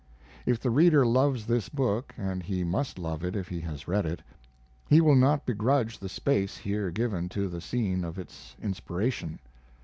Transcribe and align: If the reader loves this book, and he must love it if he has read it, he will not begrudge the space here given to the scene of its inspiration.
If 0.47 0.59
the 0.59 0.71
reader 0.71 1.05
loves 1.05 1.45
this 1.45 1.69
book, 1.69 2.15
and 2.17 2.41
he 2.41 2.63
must 2.63 2.97
love 2.97 3.23
it 3.23 3.35
if 3.35 3.49
he 3.49 3.61
has 3.61 3.87
read 3.87 4.03
it, 4.07 4.23
he 4.89 4.99
will 4.99 5.13
not 5.13 5.45
begrudge 5.45 5.99
the 5.99 6.09
space 6.09 6.57
here 6.57 6.89
given 6.89 7.29
to 7.29 7.47
the 7.47 7.61
scene 7.61 8.03
of 8.03 8.17
its 8.17 8.55
inspiration. 8.59 9.37